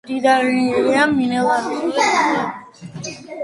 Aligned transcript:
მდიდარია 0.05 1.03
მინერალური 1.11 1.93
წყლებით. 2.01 3.35